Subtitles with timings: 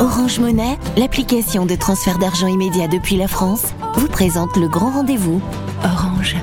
[0.00, 5.42] Orange Monnaie, l'application de transfert d'argent immédiat depuis la France, vous présente le grand rendez-vous.
[5.84, 6.36] Orange.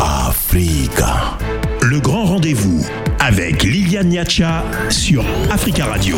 [0.00, 1.36] Africa.
[1.82, 2.82] Le grand rendez-vous
[3.18, 6.16] avec Liliane Niacha sur Africa Radio.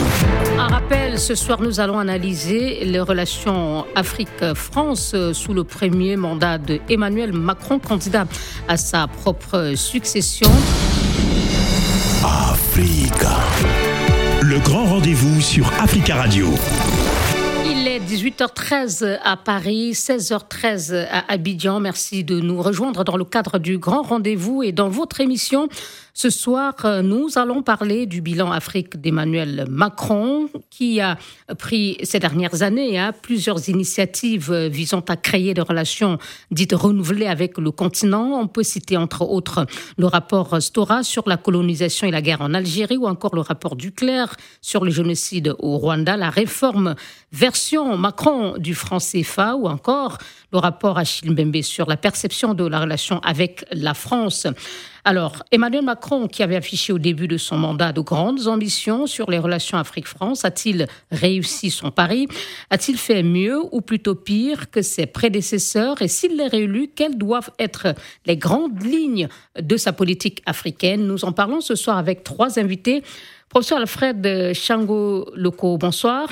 [0.56, 6.78] Un rappel, ce soir nous allons analyser les relations Afrique-France sous le premier mandat de
[6.88, 8.26] Emmanuel Macron, candidat
[8.68, 10.48] à sa propre succession.
[12.24, 13.71] Africa.
[14.52, 16.48] Le grand rendez-vous sur Africa Radio.
[17.64, 21.80] Il est 18h13 à Paris, 16h13 à Abidjan.
[21.80, 25.70] Merci de nous rejoindre dans le cadre du grand rendez-vous et dans votre émission.
[26.14, 31.16] Ce soir, nous allons parler du bilan Afrique d'Emmanuel Macron, qui a
[31.58, 36.18] pris ces dernières années hein, plusieurs initiatives visant à créer des relations
[36.50, 38.38] dites renouvelées avec le continent.
[38.38, 39.64] On peut citer entre autres
[39.96, 43.74] le rapport Stora sur la colonisation et la guerre en Algérie, ou encore le rapport
[43.74, 46.94] Duclerc sur le génocide au Rwanda, la réforme
[47.32, 50.18] version Macron du franc CFA, ou encore
[50.52, 54.46] le rapport Achille Mbembe sur la perception de la relation avec la France.
[55.04, 59.32] Alors, Emmanuel Macron, qui avait affiché au début de son mandat de grandes ambitions sur
[59.32, 62.28] les relations Afrique-France, a-t-il réussi son pari?
[62.70, 66.00] A-t-il fait mieux ou plutôt pire que ses prédécesseurs?
[66.02, 69.26] Et s'il est réélu, quelles doivent être les grandes lignes
[69.60, 71.04] de sa politique africaine?
[71.04, 73.02] Nous en parlons ce soir avec trois invités.
[73.48, 76.28] Professeur Alfred Chango Loco, bonsoir.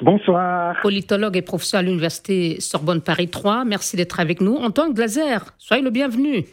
[0.00, 0.76] Bonsoir.
[0.82, 4.54] Politologue et professeur à l'Université Sorbonne Paris 3, merci d'être avec nous.
[4.56, 6.46] Antoine Glaser, soyez le bienvenu.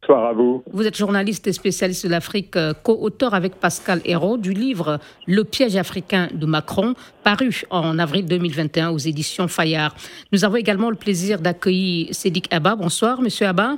[0.00, 0.62] Bonsoir à vous.
[0.72, 5.76] Vous êtes journaliste et spécialiste de l'Afrique, co-auteur avec Pascal Hérault du livre Le piège
[5.76, 9.94] africain de Macron, paru en avril 2021 aux éditions Fayard.
[10.32, 12.76] Nous avons également le plaisir d'accueillir Sédic Abba.
[12.76, 13.76] Bonsoir, monsieur Abba.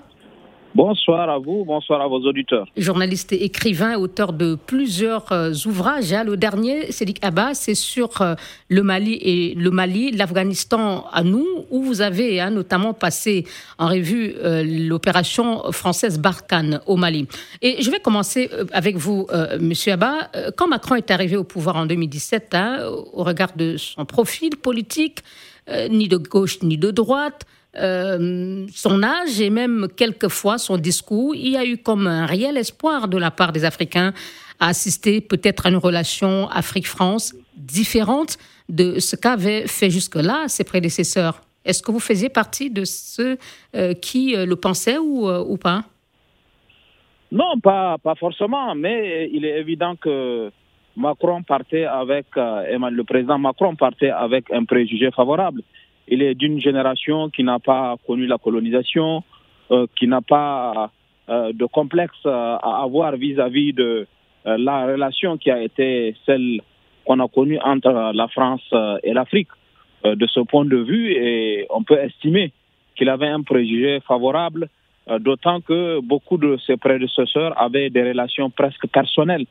[0.72, 2.68] Bonsoir à vous, bonsoir à vos auditeurs.
[2.76, 6.12] Journaliste et écrivain, auteur de plusieurs euh, ouvrages.
[6.12, 6.22] Hein.
[6.22, 8.36] Le dernier, Sédic Abba, c'est sur euh,
[8.68, 13.46] le Mali et le Mali, l'Afghanistan à nous, où vous avez hein, notamment passé
[13.78, 17.26] en revue euh, l'opération française Barkhane au Mali.
[17.62, 19.26] Et je vais commencer avec vous,
[19.60, 20.30] monsieur Abba.
[20.56, 22.78] Quand Macron est arrivé au pouvoir en 2017, hein,
[23.12, 25.20] au regard de son profil politique,
[25.90, 31.52] ni de gauche ni de droite, euh, son âge et même quelquefois son discours, il
[31.52, 34.12] y a eu comme un réel espoir de la part des Africains
[34.58, 38.38] à assister peut-être à une relation Afrique-France différente
[38.68, 41.42] de ce qu'avaient fait jusque-là ses prédécesseurs.
[41.64, 43.38] Est-ce que vous faisiez partie de ceux
[43.76, 45.84] euh, qui euh, le pensaient ou, ou pas?
[47.30, 50.50] Non, pas, pas forcément, mais il est évident que
[50.96, 55.62] Macron partait avec, le président Macron partait avec un préjugé favorable
[56.10, 59.22] il est d'une génération qui n'a pas connu la colonisation,
[59.70, 60.90] euh, qui n'a pas
[61.28, 64.06] euh, de complexe euh, à avoir vis-à-vis de
[64.44, 66.62] la relation qui a été celle
[67.04, 68.66] qu'on a connue entre la France
[69.02, 69.50] et l'Afrique.
[70.02, 72.50] de ce point de vue, on peut estimer
[72.96, 74.70] qu'il avait un préjugé favorable,
[75.18, 79.44] d'autant que beaucoup de ses prédécesseurs avaient des relations presque personnelles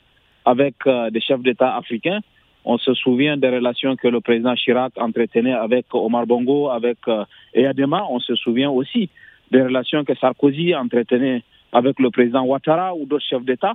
[0.43, 0.73] avec
[1.11, 2.21] des chefs d'État africains
[2.65, 7.23] on se souvient des relations que le président Chirac entretenait avec Omar Bongo, avec euh,
[7.53, 8.05] Eyadema.
[8.09, 9.09] On se souvient aussi
[9.51, 13.73] des relations que Sarkozy entretenait avec le président Ouattara ou d'autres chefs d'État,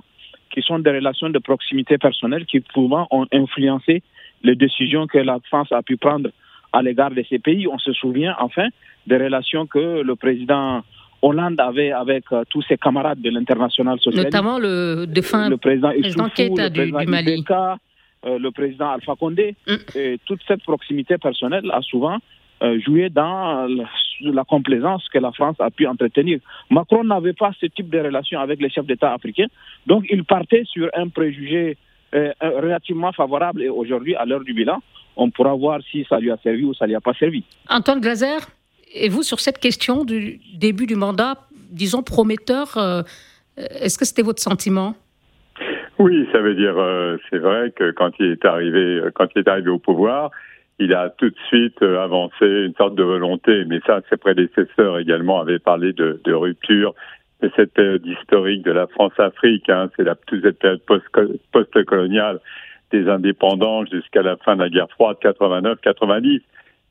[0.51, 4.03] qui sont des relations de proximité personnelle qui souvent ont influencé
[4.43, 6.29] les décisions que la France a pu prendre
[6.71, 7.67] à l'égard de ces pays.
[7.67, 8.67] On se souvient enfin
[9.07, 10.83] des relations que le président
[11.21, 14.25] Hollande avait avec euh, tous ses camarades de l'international socialiste.
[14.25, 17.43] Notamment le défunt le président, président Keita du, du Mali.
[18.25, 19.55] Euh, le président Alpha Condé.
[19.67, 19.75] Mm.
[19.93, 22.17] Et toute cette proximité personnelle a souvent
[22.63, 23.67] euh, joué dans
[24.21, 26.39] la complaisance que la France a pu entretenir.
[26.71, 29.45] Macron n'avait pas ce type de relation avec les chefs d'État africains,
[29.85, 31.77] donc il partait sur un préjugé
[32.15, 33.61] euh, relativement favorable.
[33.61, 34.81] Et aujourd'hui, à l'heure du bilan,
[35.15, 37.43] on pourra voir si ça lui a servi ou ça ne lui a pas servi.
[37.69, 38.39] Antoine Glaser,
[38.91, 41.35] et vous sur cette question du début du mandat,
[41.69, 42.75] disons prometteur,
[43.57, 44.95] est-ce que c'était votre sentiment?
[45.99, 49.39] Oui, ça veut dire, euh, c'est vrai que quand il est arrivé, euh, quand il
[49.39, 50.31] est arrivé au pouvoir,
[50.77, 53.63] il a tout de suite euh, avancé une sorte de volonté.
[53.65, 56.93] Mais ça, ses prédécesseurs également avaient parlé de, de rupture
[57.41, 59.69] de cette période historique de la France-Afrique.
[59.69, 60.81] Hein, c'est la toute cette période
[61.51, 62.39] post-coloniale
[62.91, 66.41] des indépendants jusqu'à la fin de la guerre froide 89-90.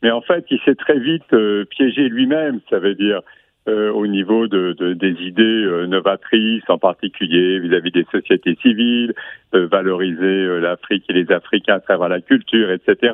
[0.03, 1.35] Mais en fait, il s'est très vite
[1.71, 2.61] piégé lui-même.
[2.69, 3.21] Ça veut dire
[3.67, 9.15] euh, au niveau de, de, des idées euh, novatrices, en particulier vis-à-vis des sociétés civiles,
[9.59, 13.13] valoriser l'Afrique et les Africains à travers la culture, etc.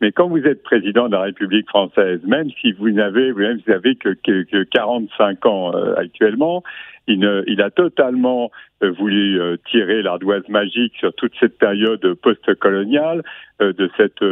[0.00, 3.64] Mais quand vous êtes président de la République française, même si vous n'avez même si
[3.66, 6.64] vous avez que, que, que 45 ans actuellement,
[7.06, 8.50] il, il, a totalement
[8.80, 9.40] voulu
[9.70, 13.22] tirer l'ardoise magique sur toute cette période post-coloniale
[13.60, 14.24] de cette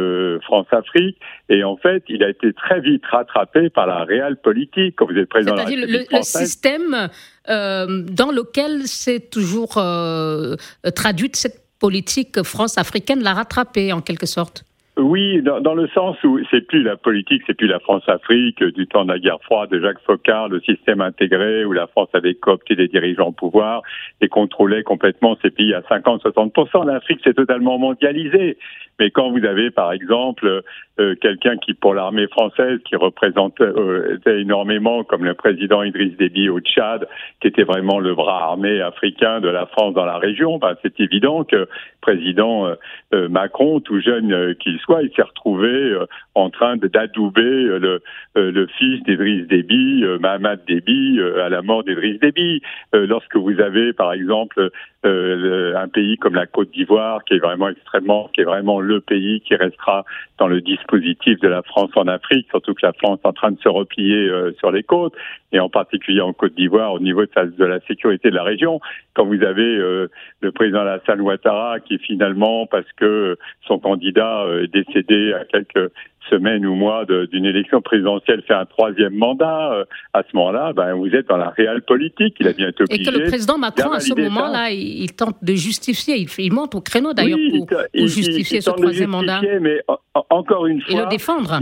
[0.43, 1.17] France-Afrique.
[1.49, 4.95] Et en fait, il a été très vite rattrapé par la réelle politique.
[4.97, 7.09] Quand vous êtes président de la République le, le système
[7.49, 10.55] euh, dans lequel c'est toujours euh,
[10.95, 14.63] traduite cette politique France-africaine l'a rattrapé en quelque sorte.
[14.97, 18.87] Oui, dans, dans, le sens où c'est plus la politique, c'est plus la France-Afrique du
[18.87, 22.35] temps de la guerre froide de Jacques Foccart, le système intégré où la France avait
[22.35, 23.83] coopté des dirigeants au pouvoir
[24.19, 26.85] et contrôlait complètement ces pays à 50-60%.
[26.85, 28.57] L'Afrique s'est totalement mondialisée.
[29.01, 30.61] Mais quand vous avez, par exemple,
[30.99, 36.49] euh, quelqu'un qui, pour l'armée française, qui représentait euh, énormément, comme le président Idriss Déby
[36.49, 37.07] au Tchad,
[37.41, 40.99] qui était vraiment le bras armé africain de la France dans la région, ben, c'est
[40.99, 41.67] évident que
[42.01, 42.67] président
[43.13, 45.95] euh, Macron, tout jeune qu'il soit, il s'est retrouvé
[46.35, 52.61] en train d'adouber le, fils d'Idriss Déby, Mahamad Déby, à la mort d'Idriss Déby.
[52.93, 54.69] lorsque vous avez, par exemple,
[55.03, 59.55] un pays comme la Côte d'Ivoire, qui est vraiment extrêmement, qui est vraiment pays qui
[59.55, 60.05] restera
[60.37, 63.51] dans le dispositif de la France en Afrique, surtout que la France est en train
[63.51, 65.13] de se replier euh, sur les côtes,
[65.51, 68.79] et en particulier en Côte d'Ivoire au niveau de, la sécurité de la région.
[69.13, 70.07] Quand vous avez euh,
[70.41, 75.91] le président Alassane Ouattara qui finalement, parce que son candidat euh, est décédé à quelques
[76.29, 81.07] semaines ou mois d'une élection présidentielle fait un troisième mandat, à ce moment-là, ben, vous
[81.07, 82.35] êtes dans la réelle politique.
[82.39, 83.01] Il a bien été obligé.
[83.01, 86.75] Et que le président Macron, à ce moment-là, il, tente de justifier, il, il monte
[86.75, 89.41] au créneau d'ailleurs pour, justifier ce troisième mandat.
[89.61, 89.81] Mais
[90.29, 90.93] encore une fois.
[90.93, 91.59] Et le défendre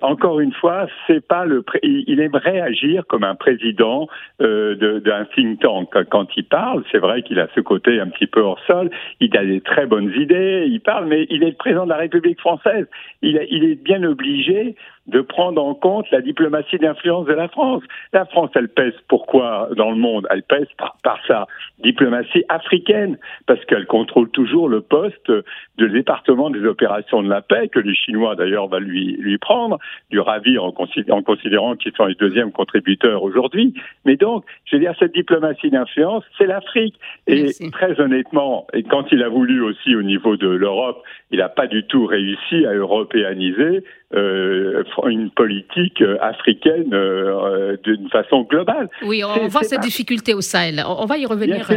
[0.00, 1.64] encore une fois, c'est pas le.
[1.82, 4.08] Il aimerait agir comme un président
[4.40, 5.88] euh, d'un think tank.
[6.10, 8.90] Quand il parle, c'est vrai qu'il a ce côté un petit peu hors sol.
[9.20, 10.66] Il a des très bonnes idées.
[10.68, 12.86] Il parle, mais il est le président de la République française.
[13.22, 14.74] Il est bien obligé
[15.06, 17.82] de prendre en compte la diplomatie d'influence de la France.
[18.12, 20.26] La France, elle pèse pourquoi dans le monde?
[20.30, 21.46] Elle pèse par, par sa
[21.78, 27.68] diplomatie africaine, parce qu'elle contrôle toujours le poste de département des opérations de la paix,
[27.68, 29.78] que les Chinois d'ailleurs va lui, lui prendre,
[30.10, 33.74] du ravi en, en considérant qu'ils sont les deuxièmes contributeurs aujourd'hui.
[34.04, 36.98] Mais donc, je veux dire, cette diplomatie d'influence, c'est l'Afrique.
[37.26, 41.48] Et très honnêtement, et quand il a voulu aussi au niveau de l'Europe, il n'a
[41.48, 43.84] pas du tout réussi à européaniser
[44.14, 48.88] euh, une politique euh, africaine euh, d'une façon globale.
[49.02, 50.82] Oui, on voit ces difficultés au Sahel.
[50.86, 51.68] On va y revenir.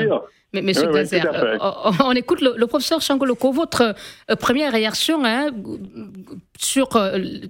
[0.53, 1.01] Mais, Monsieur oui,
[2.05, 3.51] on, écoute le, professeur Changoloko.
[3.51, 3.93] Votre
[4.39, 5.49] première réaction hein,
[6.57, 6.87] sur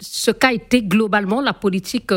[0.02, 2.12] ce qu'a été globalement la politique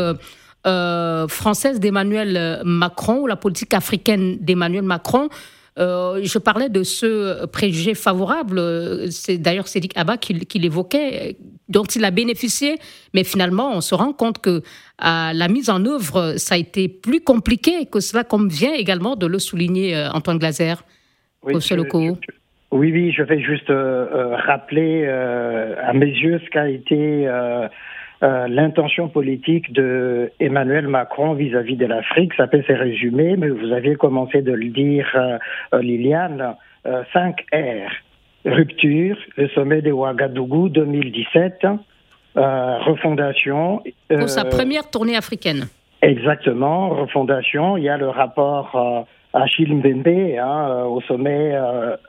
[1.29, 5.29] française d'Emmanuel Macron ou la politique africaine d'Emmanuel Macron
[5.79, 8.61] euh, je parlais de ce préjugé favorable,
[9.09, 11.37] c'est d'ailleurs Cédric Abba qui, l'évoquait,
[11.69, 12.77] dont il a bénéficié,
[13.13, 14.61] mais finalement on se rend compte que
[14.97, 19.15] à la mise en œuvre, ça a été plus compliqué que cela, comme vient également
[19.15, 20.75] de le souligner euh, Antoine Glaser.
[21.43, 21.55] Oui,
[22.71, 27.67] oui, oui, je vais juste euh, rappeler à mes yeux ce qu'a été euh,
[28.21, 32.33] l'intention politique de Emmanuel Macron vis-à-vis de l'Afrique.
[32.35, 35.37] Ça peut se résumer, mais vous aviez commencé de le dire, euh,
[35.73, 36.55] euh, Liliane,
[37.13, 37.91] 5 R.
[38.45, 41.67] Rupture, le sommet de Ouagadougou 2017,
[42.35, 43.83] refondation.
[44.09, 45.67] Pour sa première tournée africaine.
[46.01, 47.77] Exactement, refondation.
[47.77, 51.55] Il y a le rapport Achille Mbembe hein, au sommet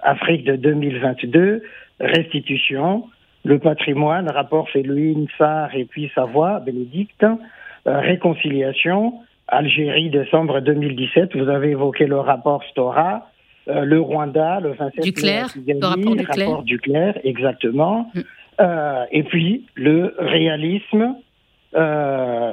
[0.03, 1.63] Afrique de 2022,
[2.01, 3.05] restitution
[3.45, 9.15] le patrimoine, rapport Féluine, Sarr et puis Savoie, Bénédicte, euh, réconciliation,
[9.49, 13.29] Algérie, décembre 2017, vous avez évoqué le rapport Stora,
[13.69, 17.07] euh, le Rwanda, le 27 Duclerc, le rapport Duclerc.
[17.07, 18.21] rapport exactement, mm.
[18.61, 21.15] euh, et puis le réalisme,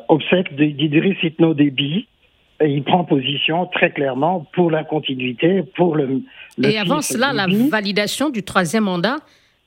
[0.07, 2.07] obsèque d'Idriss Itno Déby,
[2.65, 6.21] il prend position très clairement pour la continuité, pour le.
[6.57, 9.17] le et avant cela, la validation du troisième mandat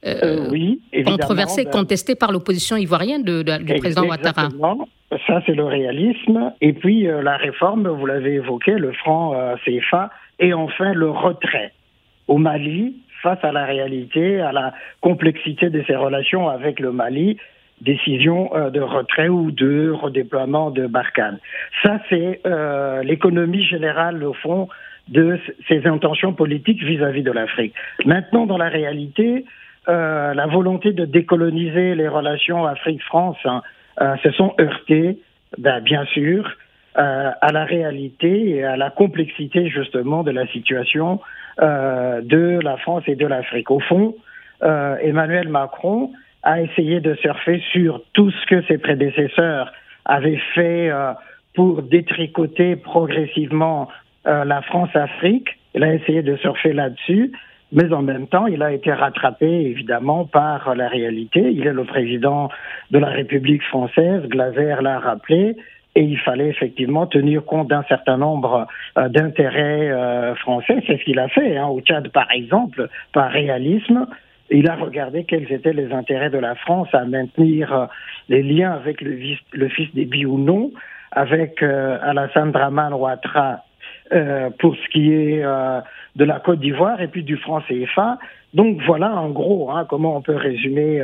[0.05, 4.49] euh, euh, oui, controversé, ben, contesté par l'opposition ivoirienne de, du président Ouattara.
[5.27, 6.53] Ça, c'est le réalisme.
[6.61, 10.11] Et puis, euh, la réforme, vous l'avez évoqué, le franc CFA.
[10.41, 11.73] Et enfin, le retrait
[12.27, 17.37] au Mali face à la réalité, à la complexité de ses relations avec le Mali,
[17.81, 21.39] décision de retrait ou de redéploiement de Barkhane.
[21.85, 22.41] Ça, c'est
[23.05, 24.69] l'économie générale, au fond,
[25.09, 27.75] de ses intentions politiques vis-à-vis -vis de l'Afrique.
[28.05, 29.45] Maintenant, dans la réalité,
[29.89, 33.63] euh, la volonté de décoloniser les relations Afrique-France hein,
[34.01, 35.19] euh, se sont heurtées,
[35.59, 36.49] ben, bien sûr,
[36.99, 41.21] euh, à la réalité et à la complexité justement de la situation
[41.63, 43.71] euh, de la France et de l'Afrique.
[43.71, 44.15] Au fond,
[44.63, 46.13] euh, Emmanuel Macron
[46.43, 49.73] a essayé de surfer sur tout ce que ses prédécesseurs
[50.05, 50.91] avaient fait
[51.55, 53.89] pour détricoter progressivement
[54.25, 55.49] la France-Afrique.
[55.75, 57.33] Il a essayé de surfer là-dessus,
[57.73, 61.41] mais en même temps, il a été rattrapé évidemment par la réalité.
[61.41, 62.51] Il est le président
[62.91, 65.57] de la République française, Glaser l'a rappelé,
[65.95, 68.67] et il fallait effectivement tenir compte d'un certain nombre
[68.99, 70.83] euh, d'intérêts euh, français.
[70.87, 71.57] C'est ce qu'il a fait.
[71.57, 71.67] Hein.
[71.67, 74.07] Au Tchad, par exemple, par réalisme,
[74.51, 77.87] il a regardé quels étaient les intérêts de la France à maintenir euh,
[78.29, 79.19] les liens avec le,
[79.53, 80.73] le fils des ou non,
[81.11, 83.65] avec Alassane Draman Ouattara
[84.59, 85.43] pour ce qui est
[86.17, 88.19] de la Côte d'Ivoire et puis du franc CFA.
[88.55, 91.03] Donc voilà en gros hein, comment on peut résumer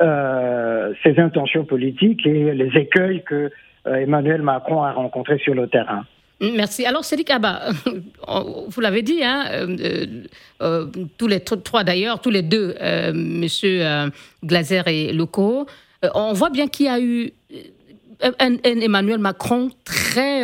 [0.00, 3.50] ses intentions politiques et les écueils que
[3.86, 6.04] euh, Emmanuel Macron a rencontré sur le terrain.
[6.40, 6.84] Merci.
[6.84, 7.70] Alors, Cédric Abba,
[8.68, 10.06] vous l'avez dit, hein, euh,
[10.62, 10.86] euh,
[11.16, 14.10] tous les trois d'ailleurs, tous les deux, euh, M.
[14.44, 15.66] Glaser et Leco,
[16.14, 17.32] on voit bien qu'il y a eu
[18.40, 20.42] un, Emmanuel Macron très,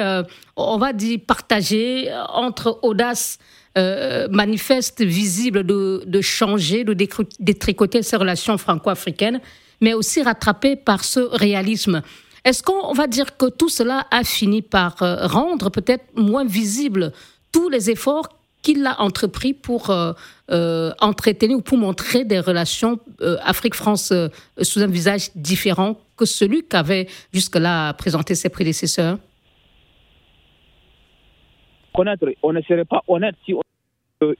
[0.56, 3.38] on va dire, partagé entre audace
[3.76, 6.94] manifeste, visible de, de changer, de
[7.38, 9.40] détricoter ses relations franco-africaines,
[9.80, 12.02] mais aussi rattrapé par ce réalisme.
[12.44, 17.12] Est-ce qu'on va dire que tout cela a fini par euh, rendre peut-être moins visible
[17.52, 18.28] tous les efforts
[18.62, 20.12] qu'il a entrepris pour euh,
[20.50, 22.98] euh, entretenir ou pour montrer des relations
[23.42, 24.12] Afrique-France
[24.60, 29.18] sous un visage différent que celui qu'avaient jusque-là présenté ses prédécesseurs?
[31.94, 33.54] Connaître, on ne serait pas honnête si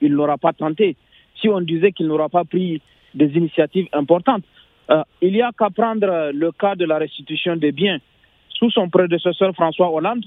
[0.00, 0.96] il n'aura pas tenté,
[1.40, 2.80] si on disait qu'il n'aura pas pris
[3.14, 4.44] des initiatives importantes.
[4.90, 7.98] Euh, il y a qu'à prendre le cas de la restitution des biens.
[8.50, 10.24] Sous son prédécesseur François Hollande,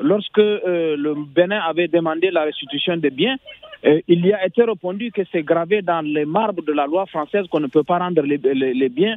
[0.00, 3.36] lorsque euh, le Bénin avait demandé la restitution des biens,
[3.84, 7.06] euh, il y a été répondu que c'est gravé dans les marbres de la loi
[7.06, 9.16] française qu'on ne peut pas rendre les, biens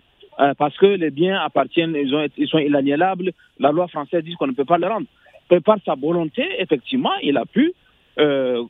[0.58, 3.32] parce que les biens appartiennent, ils, ont, ils sont inaliénables.
[3.60, 5.08] La loi française dit qu'on ne peut pas les rendre.
[5.51, 7.74] Et par sa volonté, effectivement, il a pu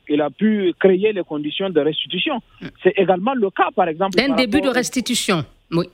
[0.08, 2.40] il a pu créer les conditions de restitution.
[2.84, 4.16] C'est également le cas, par exemple.
[4.20, 5.44] Un début de restitution.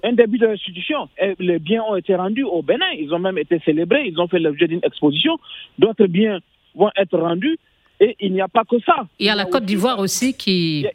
[0.04, 1.08] Un début de restitution.
[1.38, 2.90] les biens ont été rendus au Bénin.
[2.98, 4.08] Ils ont même été célébrés.
[4.08, 5.38] Ils ont fait l'objet d'une exposition.
[5.78, 6.40] D'autres biens
[6.74, 7.58] vont être rendus.
[8.00, 9.06] Et il n'y a pas que ça.
[9.18, 10.80] Il y a la Côte d'Ivoire aussi qui.
[10.80, 10.90] Il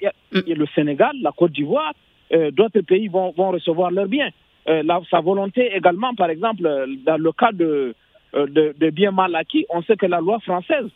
[0.47, 1.93] y, a, le Sénégal, la Côte d'Ivoire.
[2.33, 4.29] Euh, d'autres pays vont, vont, recevoir leurs biens.
[4.69, 6.61] Euh, sa volonté également, par exemple,
[7.05, 7.93] dans le cas de, euh,
[8.33, 10.89] de, de, biens mal acquis, on sait que la loi française,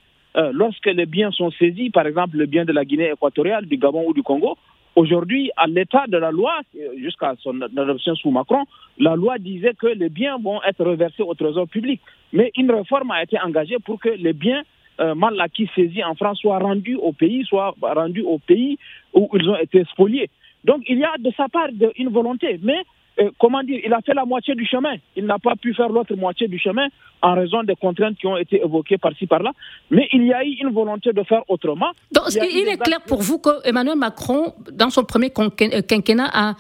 [0.54, 4.06] lorsque les biens sont saisis, par exemple le bien de la Guinée équatoriale, du Gabon
[4.08, 4.58] ou du Congo,
[4.96, 6.62] Aujourd'hui, à l'état de la loi,
[6.98, 8.64] jusqu'à son adoption sous Macron,
[8.98, 12.00] la loi disait que les biens vont être reversés au trésor public.
[12.32, 14.64] Mais une réforme a été engagée pour que les biens
[15.02, 18.78] euh, mal acquis saisis en France soient rendus au pays, soient rendus au pays
[19.14, 20.30] où ils ont été spoliés.
[20.64, 22.82] Donc il y a de sa part une volonté, mais
[23.20, 24.96] euh, comment dire, il a fait la moitié du chemin.
[25.16, 26.88] Il n'a pas pu faire l'autre moitié du chemin
[27.22, 29.52] en raison des contraintes qui ont été évoquées par-ci par-là.
[29.90, 31.92] Mais il y a eu une volonté de faire autrement.
[32.12, 36.54] Donc, il, est clair pour vous que Emmanuel Macron, dans son premier euh, quinquennat, a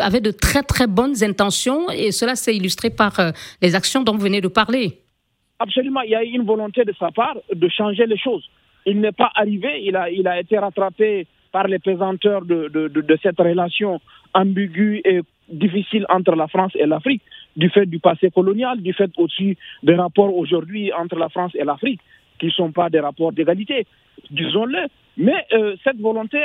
[0.00, 3.30] avait de très très bonnes intentions et cela s'est illustré par euh,
[3.62, 4.98] les actions dont vous venez de parler.
[5.60, 8.48] Absolument, il y a eu une volonté de sa part de changer les choses.
[8.86, 12.88] Il n'est pas arrivé, il a, il a été rattrapé par les pesanteurs de, de,
[12.88, 14.00] de cette relation
[14.34, 17.22] ambiguë et difficile entre la France et l'Afrique,
[17.56, 21.64] du fait du passé colonial, du fait aussi des rapports aujourd'hui entre la France et
[21.64, 22.00] l'Afrique,
[22.38, 23.86] qui ne sont pas des rapports d'égalité,
[24.30, 24.86] disons-le.
[25.16, 26.38] Mais euh, cette volonté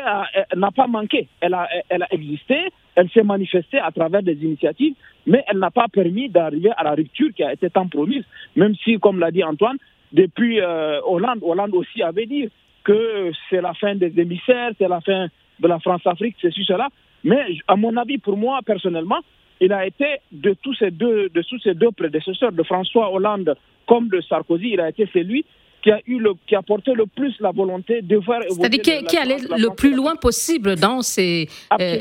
[0.56, 1.68] n'a pas manqué, elle a,
[2.12, 2.58] existé,
[2.96, 4.96] elle s'est manifestée à travers des initiatives,
[5.26, 8.76] mais elle n'a pas permis d'arriver à la rupture qui a été tant promise, même
[8.84, 9.78] si, comme l'a dit Antoine,
[10.12, 12.50] depuis euh, Hollande, Hollande aussi avait dit
[12.84, 15.28] que c'est la fin des émissaires, c'est la fin
[15.60, 16.90] de la France-Afrique, c'est cela.
[17.26, 19.20] Mais à mon avis, pour moi personnellement,
[19.60, 23.56] il a été de tous ces deux, de tous ces deux prédécesseurs, de François Hollande
[23.88, 25.46] comme de Sarkozy, il a été celui
[25.82, 29.04] qui a eu le, qui a porté le plus la volonté de faire C'est-à-dire qui,
[29.06, 31.48] qui allait le plus loin possible dans ses,
[31.80, 31.98] euh,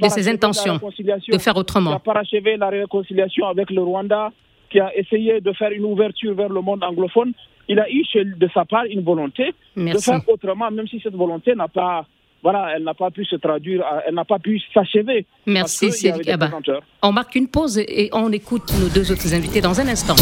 [0.00, 0.78] de ses intentions
[1.28, 1.90] de faire autrement.
[1.90, 4.30] Qui a parachevé la réconciliation avec le Rwanda,
[4.70, 7.32] qui a essayé de faire une ouverture vers le monde anglophone.
[7.68, 11.56] Il a eu de sa part une volonté de faire autrement, même si cette volonté
[11.56, 12.06] n'a pas
[12.44, 15.24] voilà, elle n'a pas pu se traduire, elle n'a pas pu s'achever.
[15.46, 16.28] Merci, Cédric
[17.02, 20.14] On marque une pause et on écoute nos deux autres invités dans un instant.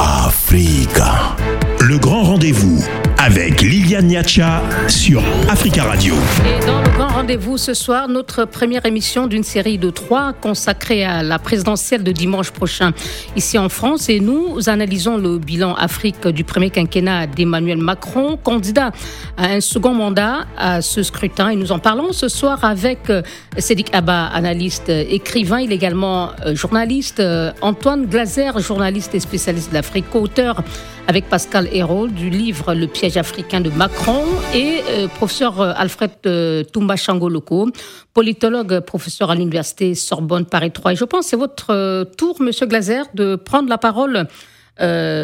[0.00, 1.36] Africa,
[1.80, 2.82] le grand rendez-vous
[3.24, 6.16] avec Liliane Niacha sur Africa Radio.
[6.44, 11.04] Et dans le grand rendez-vous ce soir, notre première émission d'une série de trois consacrée
[11.04, 12.90] à la présidentielle de dimanche prochain
[13.36, 14.08] ici en France.
[14.08, 18.90] Et nous analysons le bilan Afrique du premier quinquennat d'Emmanuel Macron, candidat
[19.36, 21.50] à un second mandat à ce scrutin.
[21.50, 23.22] Et nous en parlons ce soir avec euh,
[23.56, 25.60] Cédric Abba, analyste, écrivain.
[25.60, 27.20] Il est également euh, journaliste.
[27.20, 30.64] Euh, Antoine Glazer, journaliste et spécialiste de l'Afrique, auteur
[31.06, 36.10] avec Pascal Hérault du livre Le piège africain de Macron et euh, professeur euh, Alfred
[36.26, 37.70] euh, Toumba Changoloko,
[38.14, 40.92] politologue, professeur à l'université Sorbonne Paris 3.
[40.92, 44.26] Et je pense que c'est votre tour, Monsieur Glazer, de prendre la parole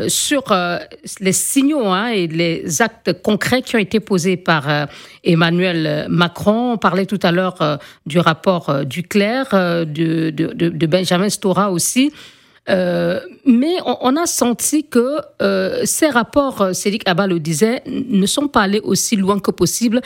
[0.09, 0.45] sur
[1.21, 4.87] les signaux hein, et les actes concrets qui ont été posés par
[5.25, 6.75] Emmanuel Macron.
[6.75, 12.13] On parlait tout à l'heure du rapport du Clerc, de, de, de, Benjamin Stora aussi.
[12.69, 18.27] Euh, mais on, a senti que euh, ces rapports, euh, Cédric Abba le disait, ne
[18.27, 20.01] sont pas allés aussi loin que possible.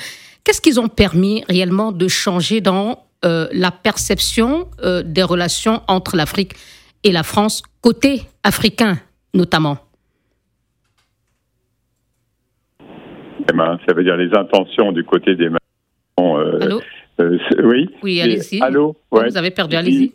[0.44, 4.68] Qu'est-ce qu'ils ont permis réellement de changer dans la perception
[5.04, 6.54] des relations entre l'Afrique
[7.04, 8.98] et la France, côté africain
[9.32, 9.78] notamment?
[13.48, 15.50] Eh ben, Ça veut dire les intentions du côté des...
[16.16, 16.80] Allô?
[17.62, 18.60] Oui Oui, allez-y.
[18.60, 18.96] Allô?
[19.12, 20.12] Vous avez perdu, allez-y.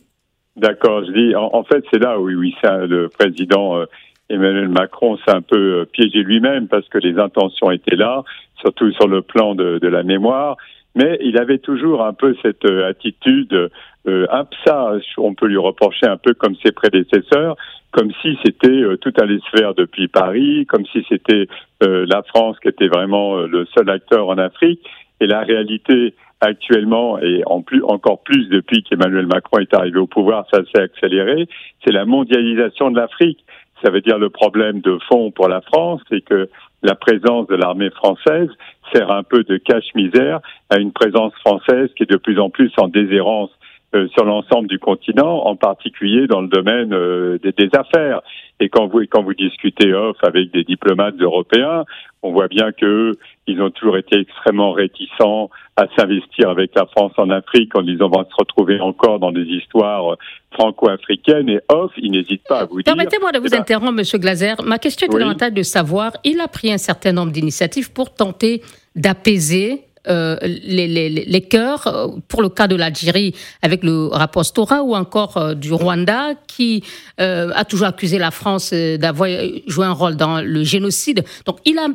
[0.58, 3.86] D'accord, je dis, en, fait, c'est là où oui, ça, le président euh,
[4.28, 8.24] Emmanuel Macron s'est un peu euh, piégé lui-même parce que les intentions étaient là,
[8.60, 10.58] surtout sur le plan de, de la mémoire,
[10.96, 13.70] mais il avait toujours un peu cette euh, attitude,
[14.08, 17.56] un, ça, on peut lui reprocher un peu comme ses prédécesseurs,
[17.92, 21.50] comme si c'était tout allait se faire depuis Paris, comme si c'était
[21.82, 24.80] la France qui était vraiment le seul acteur en Afrique.
[25.20, 30.08] Et la réalité, actuellement et en plus encore plus depuis qu'Emmanuel Macron est arrivé au
[30.08, 31.48] pouvoir, ça s'est accéléré,
[31.84, 33.44] c'est la mondialisation de l'Afrique.
[33.84, 36.50] Ça veut dire le problème de fond pour la France, c'est que
[36.84, 38.50] la présence de l'armée française
[38.94, 40.40] sert un peu de cache-misère
[40.70, 43.52] à une présence française qui est de plus en plus en déshérence
[43.96, 48.22] euh, sur l'ensemble du continent, en particulier dans le domaine euh, des, des, affaires.
[48.60, 51.86] Et quand vous quand vous discutez off avec des diplomates européens,
[52.22, 53.14] on voit bien que
[53.48, 58.10] ils ont toujours été extrêmement réticents à s'investir avec la France en Afrique en disant
[58.12, 60.18] on va se retrouver encore dans des histoires
[60.52, 62.84] franco-africaines et off, ils n'hésitent pas à vous dire.
[62.86, 64.56] Permettez-moi de vous interrompre, Monsieur Glaser.
[64.64, 68.62] Ma question est de savoir, il a pris un certain nombre d'initiatives pour tenter
[68.96, 74.46] d'apaiser euh, les, les, les, cœurs, euh, pour le cas de l'Algérie avec le rapport
[74.46, 76.84] Stora ou encore euh, du Rwanda qui
[77.18, 79.30] a toujours accusé la France d'avoir
[79.66, 81.24] joué un rôle dans le génocide.
[81.46, 81.88] Donc il a,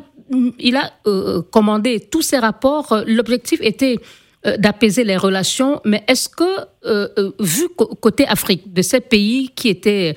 [0.59, 0.91] il a
[1.51, 3.03] commandé tous ces rapports.
[3.07, 3.97] L'objectif était
[4.57, 7.69] d'apaiser les relations, mais est-ce que, vu
[8.01, 10.15] côté Afrique, de ces pays qui étaient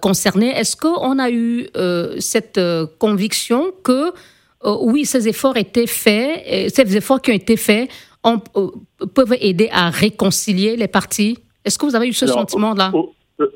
[0.00, 1.68] concernés, est-ce qu'on a eu
[2.18, 2.60] cette
[2.98, 4.12] conviction que
[4.64, 7.90] euh, oui, ces efforts étaient faits, ces efforts qui ont été faits
[8.24, 8.68] on, euh,
[9.12, 11.38] peuvent aider à réconcilier les parties?
[11.64, 12.92] Est-ce que vous avez eu ce sentiment-là?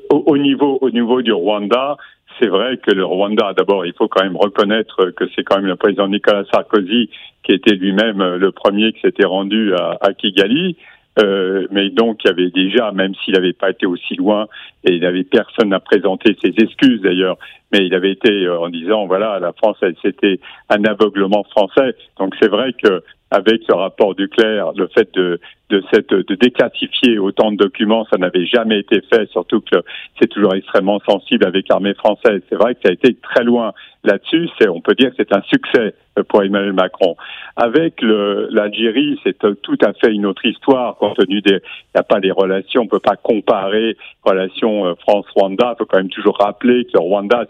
[0.09, 1.95] au, niveau, au niveau du Rwanda,
[2.39, 5.65] c'est vrai que le Rwanda, d'abord, il faut quand même reconnaître que c'est quand même
[5.65, 7.09] le président Nicolas Sarkozy
[7.43, 10.75] qui était lui-même le premier qui s'était rendu à, à Kigali.
[11.19, 14.47] Euh, mais donc il y avait déjà, même s'il n'avait pas été aussi loin,
[14.83, 17.37] et il n'avait personne à présenter ses excuses d'ailleurs,
[17.71, 21.95] mais il avait été euh, en disant voilà la France c'était un aveuglement français.
[22.19, 26.35] Donc c'est vrai que avec ce rapport du Clair, le fait de, de, cette, de
[26.35, 29.79] déclassifier autant de documents, ça n'avait jamais été fait, surtout que
[30.19, 32.41] c'est toujours extrêmement sensible avec l'armée française.
[32.49, 33.73] C'est vrai que ça a été très loin
[34.05, 34.49] là-dessus.
[34.57, 35.93] C'est, on peut dire que c'est un succès
[36.29, 37.17] pour Emmanuel Macron.
[37.57, 42.03] Avec l'Algérie, c'est tout à fait une autre histoire, compte tenu des, il n'y a
[42.03, 45.73] pas des relations, on peut pas comparer relations euh, France-Rwanda.
[45.73, 47.45] Il faut quand même toujours rappeler que Rwanda,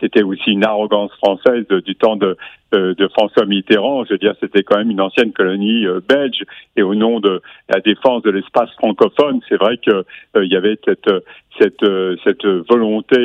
[0.00, 2.36] c'était, aussi une arrogance française du temps de,
[2.72, 4.04] de François Mitterrand.
[4.04, 6.44] Je veux dire, c'était quand même une ancienne colonie euh, belge.
[6.76, 10.04] Et au nom de la défense de l'espace francophone, c'est vrai que
[10.36, 11.10] euh, il y avait cette
[11.60, 11.84] cette
[12.24, 13.18] cette volonté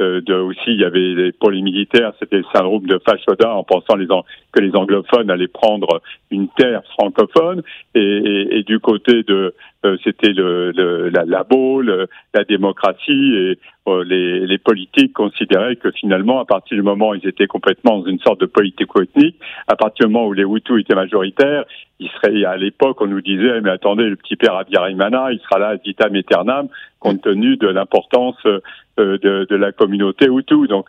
[0.00, 3.94] de aussi il y avait pour les militaires c'était le syndrome de Fashoda en pensant
[3.94, 4.08] les,
[4.52, 7.62] que les anglophones allaient prendre une terre francophone
[7.94, 9.54] et, et, et du côté de
[10.02, 11.46] c'était le, le, la, la
[12.34, 13.58] la démocratie et
[14.04, 18.06] les, les politiques considéraient que finalement à partir du moment où ils étaient complètement dans
[18.06, 21.64] une sorte de politique ethnique à partir du moment où les Hutus étaient majoritaires,
[21.98, 25.58] il serait à l'époque on nous disait mais attendez le petit père Abiyarimana il sera
[25.58, 28.36] là vitam aeternam compte tenu de l'importance
[28.98, 30.68] euh, de, de, la communauté Hutu.
[30.68, 30.86] Donc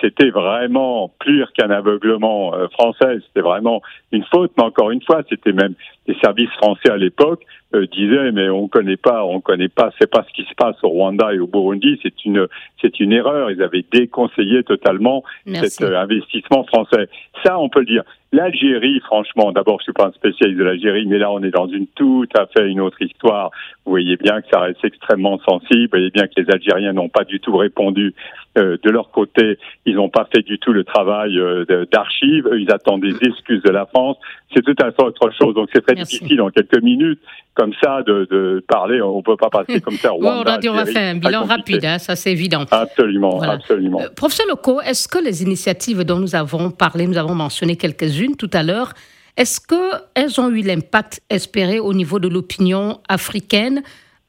[0.00, 4.52] c'était vraiment plus qu'un aveuglement euh, français, c'était vraiment une faute.
[4.56, 5.74] Mais encore une fois, c'était même
[6.06, 7.42] les services français à l'époque
[7.74, 10.76] euh, disaient mais on connaît pas, on connaît pas, c'est pas ce qui se passe
[10.82, 12.46] au Rwanda et au Burundi, c'est une
[12.80, 13.50] c'est une erreur.
[13.50, 17.10] Ils avaient déconseillé totalement cet investissement français.
[17.44, 18.04] Ça, on peut le dire.
[18.34, 21.68] L'Algérie, franchement, d'abord, je suis pas un spécialiste de l'Algérie, mais là, on est dans
[21.68, 23.52] une tout à fait une autre histoire.
[23.84, 25.84] Vous voyez bien que ça reste extrêmement sensible.
[25.84, 28.12] Vous voyez bien que les Algériens n'ont pas du tout répondu
[28.58, 29.58] euh, de leur côté.
[29.86, 32.48] Ils n'ont pas fait du tout le travail euh, d'archives.
[32.58, 34.16] Ils attendent des excuses de la France.
[34.52, 35.54] C'est tout à fait autre chose.
[35.54, 37.20] Donc, c'est très difficile en quelques minutes,
[37.54, 39.00] comme ça, de, de parler.
[39.02, 40.10] On ne peut pas passer comme ça.
[40.12, 42.64] Rwanda, on va faire un bilan rapide, hein, ça c'est évident.
[42.70, 44.00] Absolument, absolument.
[44.00, 44.46] Euh, professeur
[44.86, 48.92] est-ce que les initiatives dont nous avons parlé, nous avons mentionné quelques-unes, tout à l'heure.
[49.36, 53.82] Est-ce qu'elles ont eu l'impact espéré au niveau de l'opinion africaine,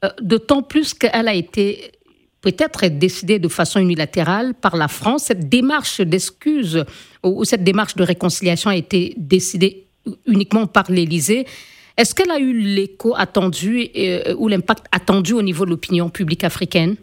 [0.04, 1.92] euh, d'autant plus qu'elle a été
[2.40, 5.24] peut-être décidée de façon unilatérale par la France?
[5.24, 6.84] Cette démarche d'excuse
[7.22, 9.84] ou cette démarche de réconciliation a été décidée
[10.26, 11.46] uniquement par l'Élysée.
[11.96, 16.44] Est-ce qu'elle a eu l'écho attendu euh, ou l'impact attendu au niveau de l'opinion publique
[16.44, 16.96] africaine?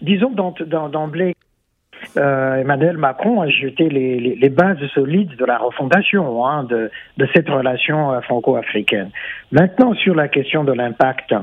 [0.00, 1.34] Disons d'emblée
[2.16, 7.28] euh, Emmanuel Macron a jeté les, les, bases solides de la refondation hein, de, de,
[7.34, 9.10] cette relation euh, franco-africaine.
[9.50, 11.34] Maintenant, sur la question de l'impact,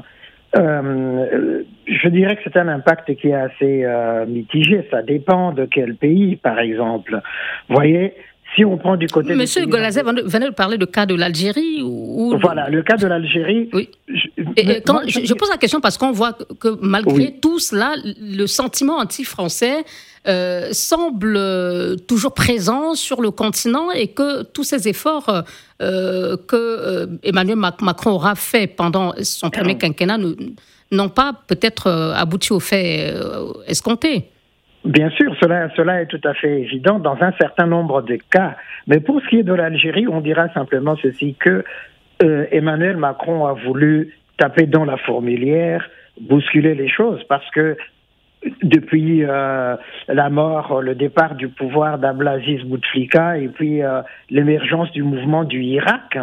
[0.57, 4.87] euh, je dirais que c'est un impact qui est assez euh, mitigé.
[4.89, 7.21] Ça dépend de quel pays, par exemple.
[7.67, 8.13] Vous voyez,
[8.55, 9.35] si on prend du côté.
[9.35, 11.81] Monsieur Golazet venait de parler du cas de l'Algérie.
[11.83, 12.35] Ou...
[12.41, 13.69] Voilà, le cas de l'Algérie.
[13.73, 13.89] Oui.
[14.07, 18.97] Je, quand, je, pose la question parce qu'on voit que malgré tout cela, le sentiment
[18.97, 19.83] anti-français
[20.29, 25.43] euh, semble euh, toujours présent sur le continent et que tous ces efforts
[25.81, 30.17] euh, que Emmanuel Macron aura fait pendant son premier quinquennat
[30.91, 33.13] n'ont pas peut-être abouti aux faits
[33.67, 34.29] escomptés.
[34.85, 38.55] Bien sûr, cela, cela est tout à fait évident dans un certain nombre de cas.
[38.87, 41.63] Mais pour ce qui est de l'Algérie, on dira simplement ceci que
[42.23, 45.89] euh, Emmanuel Macron a voulu taper dans la fourmilière,
[46.21, 47.77] bousculer les choses, parce que
[48.63, 49.75] depuis euh,
[50.07, 55.61] la mort, le départ du pouvoir d'Ablaziz Bouteflika et puis euh, l'émergence du mouvement du
[55.61, 56.17] Irak,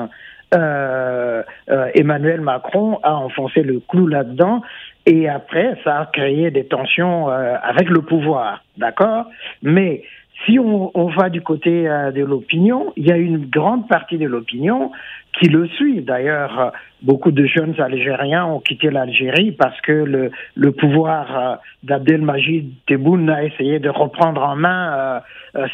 [0.55, 4.63] euh, euh, Emmanuel Macron a enfoncé le clou là-dedans
[5.05, 9.27] et après ça a créé des tensions euh, avec le pouvoir, d'accord?
[9.63, 10.03] Mais
[10.45, 14.27] si on, on, va du côté de l'opinion, il y a une grande partie de
[14.27, 14.93] l'opinion
[15.39, 16.03] qui le suit.
[16.03, 16.73] D'ailleurs,
[17.03, 23.79] beaucoup de jeunes Algériens ont quitté l'Algérie parce que le, pouvoir d'Abdelmajid Tebboune a essayé
[23.79, 25.21] de reprendre en main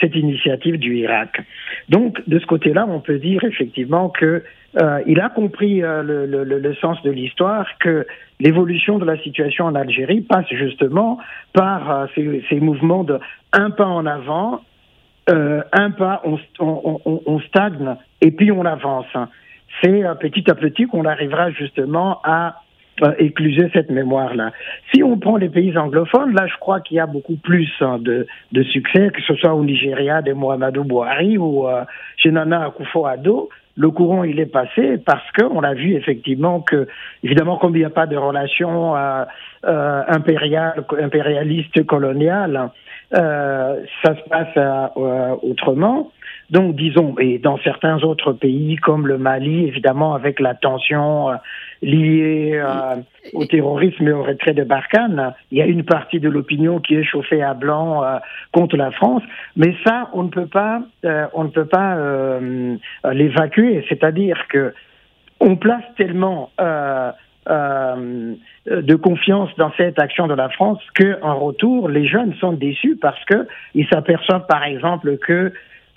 [0.01, 1.41] cette initiative du Irak.
[1.89, 4.43] Donc, de ce côté-là, on peut dire effectivement que
[4.81, 8.07] euh, il a compris euh, le, sens de l'histoire que
[8.41, 11.19] l'évolution de la situation en Algérie passe justement
[11.53, 12.07] par euh,
[12.49, 13.19] ces, mouvements de
[13.53, 14.63] un pas en avant,
[15.31, 16.39] euh, un pas on,
[17.05, 19.15] on, stagne et puis on avance.
[19.81, 22.63] C'est petit à petit qu'on arrivera justement à
[23.19, 24.53] écluser cette mémoire-là.
[24.93, 27.99] Si on prend les pays anglophones, là, je crois qu'il y a beaucoup plus hein,
[27.99, 31.85] de, de, succès, que ce soit au Nigeria de Muhammadu Buhari ou euh,
[32.17, 36.87] chez Nana Akufo-Addo, le courant il est passé parce qu'on a vu effectivement que
[37.23, 39.25] évidemment comme il n'y a pas de relation euh,
[39.65, 42.71] euh, impériale impérialiste coloniale
[43.15, 46.11] euh, ça se passe euh, autrement
[46.51, 51.35] donc disons et dans certains autres pays comme le Mali évidemment avec la tension euh,
[51.83, 52.63] liée
[53.33, 56.95] au terrorisme et au retrait de Barkhane il y a une partie de l'opinion qui
[56.95, 58.03] est chauffée à blanc
[58.53, 59.23] contre la France.
[59.57, 60.83] Mais ça on ne peut pas
[61.35, 61.99] on ne peut pas
[63.13, 63.85] l'évacuer.
[63.89, 64.73] C'est-à-dire que
[65.43, 67.11] on place tellement euh,
[67.51, 68.35] euh,
[68.67, 73.23] de confiance dans cette action de la France qu'en retour, les jeunes sont déçus parce
[73.25, 75.51] que ils s'aperçoivent, par exemple, que euh,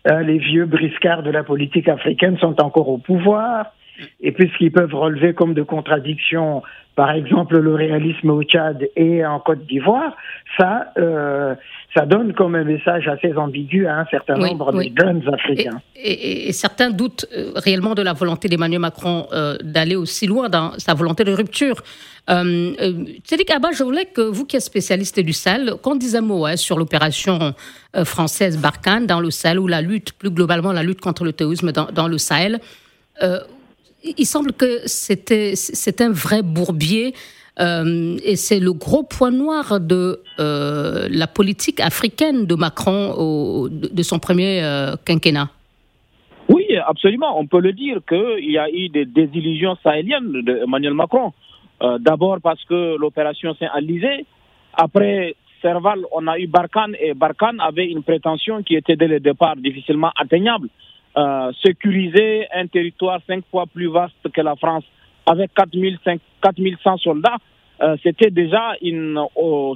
[0.06, 3.74] les vieux briscards de la politique africaine sont encore au pouvoir,
[4.22, 6.62] et puisqu'ils peuvent relever comme de contradictions,
[6.96, 10.16] par exemple, le réalisme au Tchad et en Côte d'Ivoire,
[10.58, 11.54] ça, euh,
[11.94, 15.82] ça donne comme un message assez ambigu à un certain nombre de jeunes africains.
[15.96, 20.72] Et, certains doutent euh, réellement de la volonté d'Emmanuel Macron euh, d'aller aussi loin dans
[20.80, 21.76] sa volonté de rupture.
[22.30, 22.72] Euh,
[23.26, 26.46] Cédric Abba, je voulais que vous qui êtes spécialiste du Sahel, qu'on dise un mot
[26.46, 27.54] hein, sur l'opération
[28.06, 31.74] française Barkhane dans le Sahel ou la lutte, plus globalement la lutte contre le terrorisme
[31.74, 32.60] dans, dans le Sahel
[34.18, 37.14] il semble que c'est un vrai bourbier.
[37.60, 44.04] Euh, et c'est le gros point noir de euh, la politique africaine de Macron de,
[44.04, 45.50] son premier euh, quinquennat.
[46.50, 47.40] Oui, absolument.
[47.40, 51.34] On peut le dire qu'il y a eu des désillusions sahéliennes d'Emmanuel Macron.
[52.00, 54.26] D'abord parce que l'opération s'est enlisée.
[54.74, 59.20] Après Serval, on a eu Barkhane et Barkhane avait une prétention qui était dès le
[59.20, 60.70] départ difficilement atteignable.
[61.18, 64.84] Euh, sécuriser un territoire cinq fois plus vaste que la France
[65.26, 67.38] avec 4100 soldats,
[67.82, 69.20] euh, c'était déjà une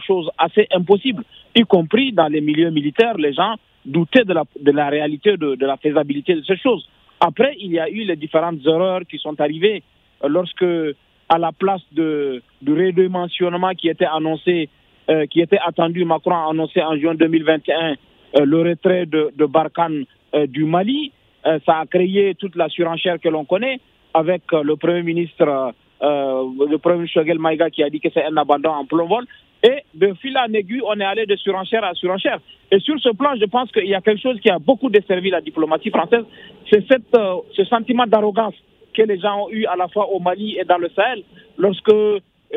[0.06, 1.24] chose assez impossible,
[1.56, 3.18] y compris dans les milieux militaires.
[3.18, 6.88] Les gens doutaient de la, de la réalité, de, la faisabilité de ces choses.
[7.22, 9.82] Après, il y a eu les différentes erreurs qui sont arrivées
[10.28, 10.66] lorsque
[11.30, 14.70] à la place de, du redimensionnement qui était annoncé,
[15.10, 17.96] euh, qui était attendu, Macron a annoncé en juin 2021
[18.36, 21.12] euh, le retrait de, de Barkhane euh, du Mali.
[21.44, 23.80] Ça a créé toute la surenchère que l'on connaît
[24.14, 28.72] avec le Premier ministre, le Premier ministre Maïga qui a dit que c'est un abandon
[28.72, 29.26] en plomb vol.
[29.62, 32.40] Et de fil en aiguille, on est allé de surenchère à surenchère.
[32.72, 35.30] Et sur ce plan, je pense qu'il y a quelque chose qui a beaucoup desservi
[35.30, 36.24] la diplomatie française,
[36.72, 38.56] c'est ce sentiment d'arrogance
[38.94, 41.24] que les gens ont eu à la fois au Mali et dans le Sahel,
[41.58, 41.92] lorsque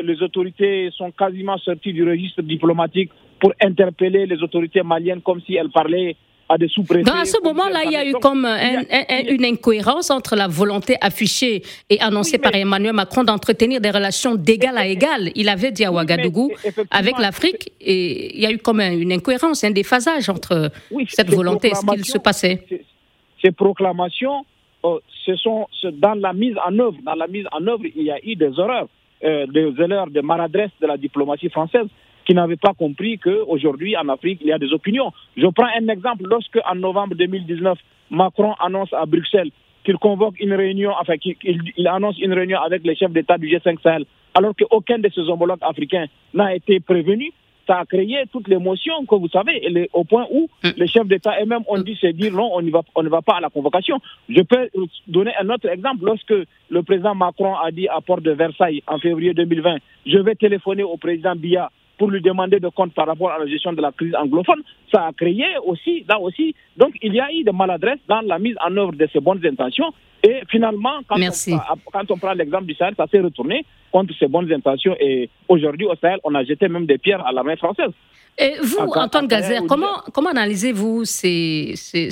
[0.01, 5.55] les autorités sont quasiment sorties du registre diplomatique pour interpeller les autorités maliennes comme si
[5.55, 6.15] elles parlaient
[6.49, 7.09] à des sous-préfets.
[7.09, 11.99] à ce moment-là, il y a eu comme une incohérence entre la volonté affichée et
[11.99, 15.31] annoncée par Emmanuel Macron d'entretenir des relations d'égal à égal.
[15.35, 16.51] Il avait dit à Ouagadougou
[16.91, 20.71] avec l'Afrique et il y a eu comme une incohérence, un déphasage entre
[21.07, 22.65] cette volonté et ce qu'il se passait.
[23.41, 24.45] Ces proclamations
[24.83, 28.11] Oh, ce sont dans la mise en œuvre, dans la mise en œuvre, il y
[28.11, 28.87] a eu des erreurs,
[29.23, 31.87] euh, des erreurs de maladresse de la diplomatie française
[32.25, 35.11] qui n'avaient pas compris qu'aujourd'hui en Afrique il y a des opinions.
[35.37, 36.23] Je prends un exemple.
[36.29, 37.77] Lorsque en novembre 2019
[38.11, 39.51] Macron annonce à Bruxelles
[39.83, 41.35] qu'il convoque une réunion, enfin qu'il
[41.75, 45.21] il annonce une réunion avec les chefs d'État du G5 Sahel, alors qu'aucun de ses
[45.21, 47.31] homologues africains n'a été prévenu,
[47.67, 50.69] ça a créé toute l'émotion que vous savez, au point où mm.
[50.77, 53.37] les chefs d'État eux-mêmes ont dit se dire non, on, va, on ne va pas
[53.37, 53.99] à la convocation.
[54.29, 54.69] Je peux
[55.07, 56.03] donner un autre exemple.
[56.03, 56.33] Lorsque
[56.69, 60.83] le président Macron a dit à Port de Versailles en février 2020, je vais téléphoner
[60.83, 61.69] au président Biya
[62.03, 64.61] pour lui demander de compte par rapport à la gestion de la crise anglophone,
[64.91, 68.39] ça a créé aussi, là aussi, donc il y a eu de maladresse dans la
[68.39, 69.93] mise en œuvre de ces bonnes intentions.
[70.21, 74.27] Et finalement, quand, On, quand on prend l'exemple du Sahel, ça s'est retourné contre ces
[74.27, 74.97] bonnes intentions.
[74.99, 77.91] Et aujourd'hui, au Sahel, on a jeté même des pierres à la main française.
[78.37, 82.09] Et vous, Antoine Gazer, comment, comment analysez-vous ces, ces,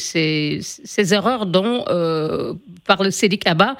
[0.62, 2.54] ces, erreurs dont euh,
[2.88, 3.76] parle Sédic Abba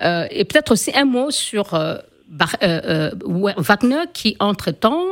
[0.00, 1.98] euh, Et peut-être aussi un mot sur euh,
[2.32, 5.04] Wagner qui, entre-temps,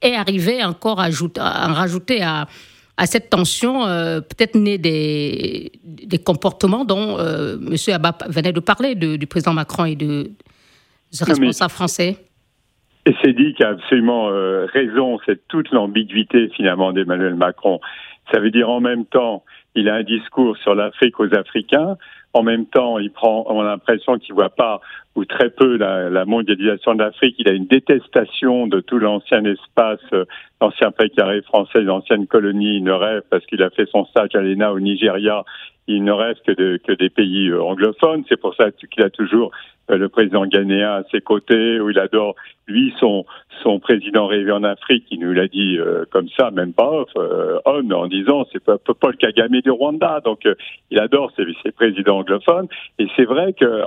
[0.00, 2.46] est arrivé encore à, ajouter, à rajouter à,
[2.96, 7.76] à cette tension, peut-être née des, des comportements dont M.
[7.88, 10.30] Abba venait de parler, du président Macron et de,
[11.12, 12.16] des responsables français.
[13.04, 17.80] Et c'est dit qu'il a absolument euh, raison, c'est toute l'ambiguïté finalement d'Emmanuel Macron.
[18.32, 19.44] Ça veut dire en même temps,
[19.74, 21.96] il a un discours sur l'Afrique aux Africains,
[22.34, 24.80] en même temps, il prend, on a l'impression qu'il voit pas
[25.14, 27.36] ou très peu la, mondialisation de l'Afrique.
[27.38, 30.24] Il a une détestation de tout l'ancien espace, euh,
[30.60, 32.76] l'ancien précaré français, l'ancienne colonie.
[32.76, 35.44] Il ne rêve parce qu'il a fait son stage à l'ENA au Nigeria.
[35.88, 38.24] Il ne rêve que, de, que des pays euh, anglophones.
[38.28, 39.50] C'est pour ça qu'il a toujours
[39.90, 42.36] euh, le président ghanéen à ses côtés, où il adore,
[42.68, 43.24] lui, son,
[43.62, 47.58] son président rêvé en Afrique, il nous l'a dit euh, comme ça, même pas euh,
[47.64, 50.46] on, en disant c'est Paul Kagame du Rwanda, donc
[50.90, 52.68] il adore ses, ses présidents anglophones,
[53.00, 53.82] et c'est vrai que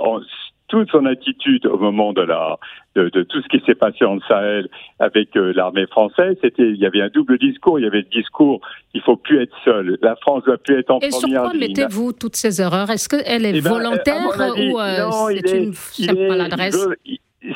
[0.68, 2.58] toute son attitude au moment de la
[2.94, 6.76] de, de tout ce qui s'est passé en Sahel avec euh, l'armée française, c'était il
[6.76, 7.78] y avait un double discours.
[7.78, 8.60] Il y avait le discours
[8.94, 11.52] il faut plus être seul, la France doit plus être en Et première sur quoi
[11.54, 12.90] mettez-vous toutes ces erreurs?
[12.90, 16.88] Est-ce qu'elle est, est eh ben, volontaire ou euh, c'est une simple maladresse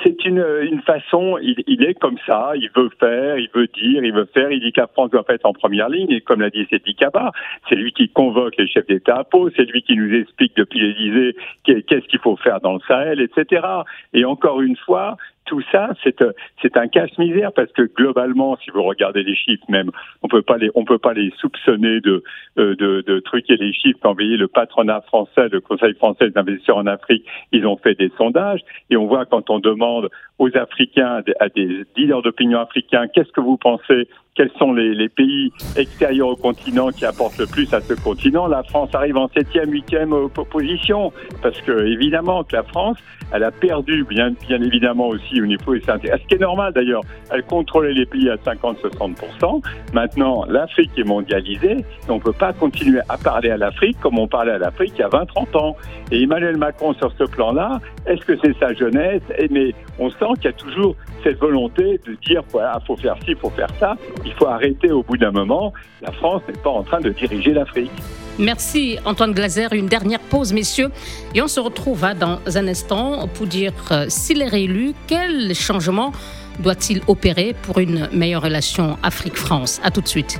[0.02, 4.12] c'est une, une façon, il, est comme ça, il veut faire, il veut dire, il
[4.12, 6.66] veut faire, il dit que France doit être en première ligne, et comme l'a dit
[6.70, 7.32] Cédric Kaba,
[7.68, 10.80] c'est lui qui convoque les chefs d'État à Pau, c'est lui qui nous explique depuis
[10.80, 13.66] l'Élysée qu'est-ce qu'il faut faire dans le Sahel, etc.
[14.12, 16.32] Et encore une fois, tout ça, c'est euh,
[16.74, 19.90] un casse-misère parce que globalement, si vous regardez les chiffres, même
[20.22, 22.22] on peut pas les on peut pas les soupçonner de
[22.58, 23.98] euh, de, de truquer les chiffres.
[24.02, 27.94] Quand vous voyez le patronat français, le Conseil français d'investisseurs en Afrique, ils ont fait
[27.94, 33.06] des sondages et on voit quand on demande aux Africains, à des leaders d'opinion africains,
[33.12, 34.08] qu'est-ce que vous pensez?
[34.34, 38.46] Quels sont les, les, pays extérieurs au continent qui apportent le plus à ce continent?
[38.46, 40.14] La France arrive en septième, huitième
[40.50, 42.96] position parce que évidemment que la France,
[43.34, 47.02] elle a perdu bien, bien évidemment aussi au niveau des Ce qui est normal d'ailleurs,
[47.30, 49.62] elle contrôlait les pays à 50-60%.
[49.92, 54.26] Maintenant, l'Afrique est mondialisée on ne peut pas continuer à parler à l'Afrique comme on
[54.26, 55.76] parlait à l'Afrique il y a 20-30 ans.
[56.10, 59.22] Et Emmanuel Macron sur ce plan-là, est-ce que c'est sa jeunesse?
[59.50, 63.34] Mais on sent qu'il y a toujours cette volonté de dire voilà, faut faire ci,
[63.34, 63.96] faut faire ça.
[64.24, 65.72] Il faut arrêter au bout d'un moment.
[66.02, 67.92] La France n'est pas en train de diriger l'Afrique.
[68.38, 69.68] Merci Antoine Glaser.
[69.72, 70.90] Une dernière pause, messieurs.
[71.34, 75.54] Et on se retrouve hein, dans un instant pour dire euh, s'il est réélu, quel
[75.54, 76.12] changement
[76.58, 79.80] doit-il opérer pour une meilleure relation Afrique-France?
[79.82, 80.38] A tout de suite.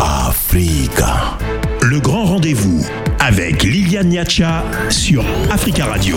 [0.00, 1.38] Africa.
[1.82, 2.84] Le grand rendez-vous
[3.20, 6.16] avec Liliane Niacha sur Africa Radio.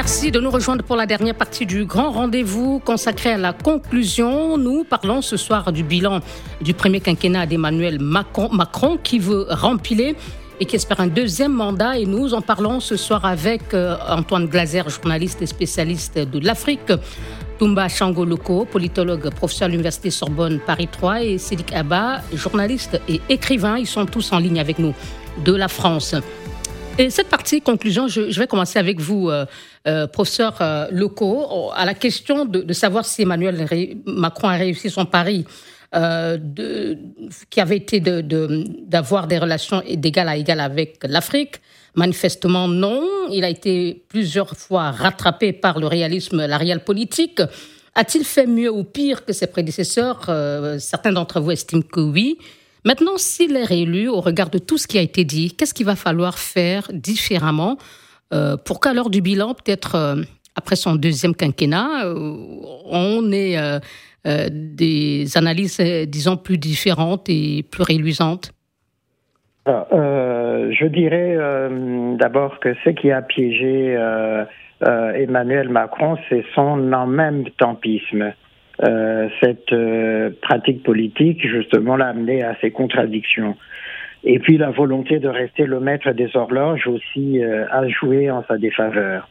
[0.00, 4.56] Merci de nous rejoindre pour la dernière partie du grand rendez-vous consacré à la conclusion.
[4.56, 6.20] Nous parlons ce soir du bilan
[6.60, 10.14] du premier quinquennat d'Emmanuel Macron, Macron qui veut rempiler
[10.60, 11.98] et qui espère un deuxième mandat.
[11.98, 16.92] Et nous en parlons ce soir avec euh, Antoine Glaser, journaliste et spécialiste de l'Afrique.
[17.58, 23.76] Toumba Changoloko, politologue, professeur à l'Université Sorbonne Paris 3, et Sédic Abba, journaliste et écrivain.
[23.76, 24.94] Ils sont tous en ligne avec nous
[25.44, 26.14] de la France.
[26.98, 29.46] Et cette partie conclusion, je, vais commencer avec vous, euh,
[29.86, 33.66] euh, professeur euh, Loco, à la question de, savoir si Emmanuel
[34.04, 35.44] Macron a réussi son pari.
[35.90, 36.98] De,
[37.48, 41.62] qui avait été d'avoir des relations d'égal à égal avec l'Afrique.
[41.94, 43.02] Manifestement, non.
[43.32, 47.40] Il a été plusieurs fois rattrapé par le réalisme, la réelle politique.
[47.94, 50.26] A-t-il fait mieux ou pire que ses prédécesseurs?
[50.28, 52.38] Euh, Certains d'entre vous estiment que oui.
[52.84, 55.86] Maintenant, s'il est réélu, au regard de tout ce qui a été dit, qu'est-ce qu'il
[55.86, 57.76] va falloir faire différemment
[58.32, 60.22] euh, pour qu'à l'heure du bilan, peut-être euh,
[60.54, 62.12] après son deuxième quinquennat,
[62.86, 63.56] on ait
[64.50, 68.52] des analyses, disons, plus différentes et plus réluisantes?
[69.92, 74.44] Euh, je dirais euh, d'abord que ce qui a piégé euh,
[75.14, 78.32] Emmanuel Macron, c'est son en même tempisme.
[78.80, 79.74] Cette
[80.40, 83.56] pratique politique, justement, l'a amené à ces contradictions.
[84.24, 88.56] Et puis la volonté de rester le maître des horloges aussi a joué en sa
[88.56, 89.28] défaveur.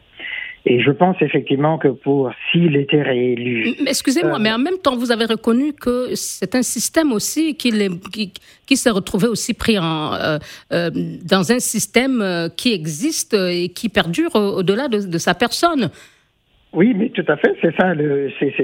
[0.69, 3.73] Et je pense effectivement que pour s'il était réélu.
[3.88, 7.71] Excusez-moi, euh, mais en même temps, vous avez reconnu que c'est un système aussi qui,
[8.12, 8.33] qui,
[8.65, 10.38] qui s'est retrouvé aussi pris en, euh,
[10.73, 10.89] euh,
[11.23, 15.89] dans un système qui existe et qui perdure au-delà de, sa personne.
[16.77, 17.93] Oui, mais tout à fait, c'est ça.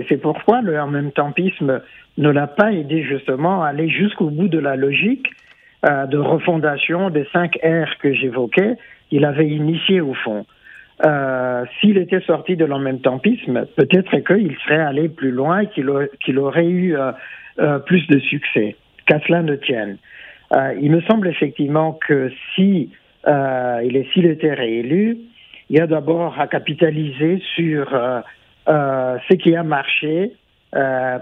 [0.08, 1.82] C'est pourquoi le en même tempisme
[2.20, 5.32] ne l'a pas aidé justement à aller jusqu'au bout de la logique
[5.84, 8.78] de refondation des cinq R que j'évoquais.
[9.10, 10.46] Il avait initié au fond.
[11.04, 15.68] Euh, s'il était sorti de l'en même tempisme, peut-être qu'il serait allé plus loin et
[15.68, 17.14] qu'il aurait eu euh,
[17.58, 18.76] euh, plus de succès.
[19.08, 19.98] Qu'à cela ne tienne.
[20.80, 22.92] il me semble effectivement que si
[23.26, 25.18] s'il était réélu,
[25.70, 27.90] il y a d'abord à capitaliser sur
[28.68, 30.34] ce qui a marché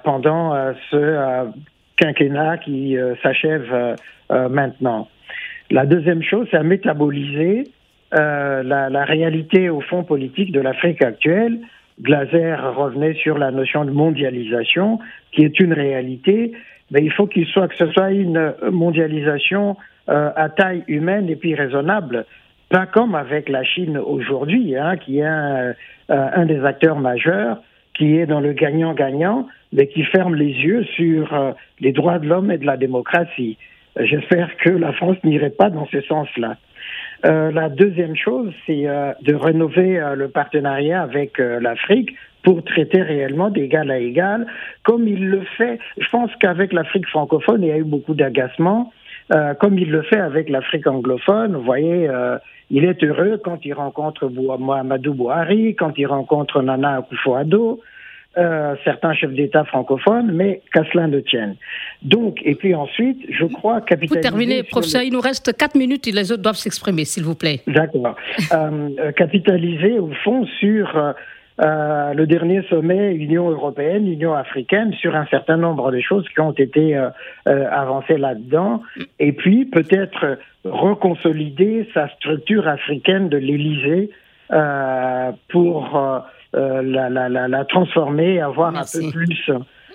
[0.04, 1.51] pendant ce
[1.97, 3.95] quinquennat qui s'achève
[4.30, 5.08] maintenant.
[5.71, 7.63] La deuxième chose, c'est à métaboliser
[8.13, 11.60] euh, la, réalité au fond politique de l'Afrique actuelle.
[12.01, 14.99] Glaser revenait sur la notion de mondialisation,
[15.32, 16.51] qui est une réalité,
[16.89, 19.77] mais il faut qu'il soit que ce soit une mondialisation
[20.10, 22.25] euh, à taille humaine et puis raisonnable,
[22.72, 25.74] pas comme avec la Chine aujourd'hui, hein, qui est un, euh,
[26.10, 27.62] un, des acteurs majeurs,
[27.94, 32.28] qui est dans le gagnant-gagnant, mais qui ferme les yeux sur euh, les droits de
[32.28, 33.58] l'homme et de la démocratie.
[34.00, 36.56] J'espère que la France n'irait pas dans ce sens-là.
[37.26, 43.02] Euh, la deuxième chose, c'est euh, de rénover euh, le partenariat avec l'Afrique pour traiter
[43.02, 44.48] réellement d'égal à égal,
[44.84, 45.78] comme il le fait.
[46.00, 48.92] Je pense qu'avec l'Afrique francophone, il y a eu beaucoup d'agacement,
[49.60, 51.56] comme il le fait avec l'Afrique anglophone.
[51.56, 52.10] Vous voyez,
[52.70, 57.80] il est heureux quand il rencontre Mohamedou Bouhari, quand il rencontre Nana Akufo-Addo.
[58.38, 61.58] Euh, certains chefs d'État francophones, mais qu'à cela ne tienne.
[62.02, 64.15] Donc, et puis ensuite, je crois capitaliser...
[64.15, 67.36] Vous terminez, professeur, il nous reste quatre minutes et les autres doivent s'exprimer, s'il vous
[67.36, 67.60] plaît.
[67.67, 68.15] D'accord.
[68.54, 71.13] Euh, euh, capitaliser, au fond, sur
[71.62, 76.54] le dernier sommet Union européenne, Union africaine, sur un certain nombre de choses qui ont
[76.54, 76.95] été
[77.45, 78.82] avancées là-dedans,
[79.19, 84.10] et puis peut-être reconsolider sa structure africaine de l'Élysée
[85.50, 89.50] pour euh, la, la, la, la, transformer, avoir un peu plus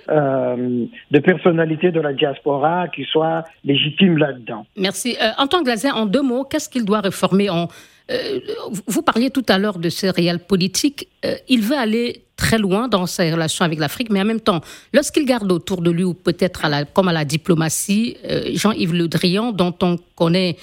[0.08, 4.64] euh, de personnalité de la diaspora qui soit légitime là-dedans.
[4.74, 5.18] Merci.
[5.20, 7.68] Euh, Antoine Glazin, en deux mots, qu'est-ce qu'il doit réformer en,
[8.10, 8.40] euh,
[8.86, 11.08] Vous parliez tout à l'heure de ce réel politique.
[11.48, 14.60] il veut aller très loin dans ses relations avec l'Afrique, mais en même temps,
[14.92, 18.16] lorsqu'il garde autour de lui, ou peut-être comme à la diplomatie,
[18.52, 20.56] Jean-Yves Le Drian, dont on connaît,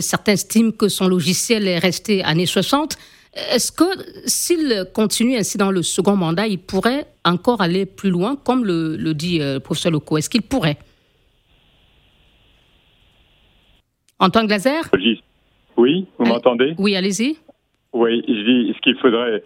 [0.00, 2.98] certains estiment que son logiciel est resté années 60,
[3.34, 3.84] est-ce que
[4.26, 9.14] s'il continue ainsi dans le second mandat, il pourrait encore aller plus loin, comme le,
[9.14, 10.76] dit le euh, professeur Leco Est-ce qu'il pourrait?
[14.18, 14.82] Antoine Glaser?
[15.76, 16.74] Oui, vous m'entendez?
[16.78, 17.36] Oui, allez-y.
[17.92, 19.42] Oui, je dis ce qu'il faudrait